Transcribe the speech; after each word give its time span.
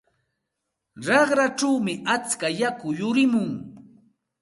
Raqrachawmi 1.05 1.93
atska 2.13 2.47
yaku 2.59 2.87
yurimun. 2.99 3.51